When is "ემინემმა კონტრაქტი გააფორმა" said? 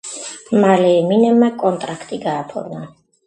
1.01-2.81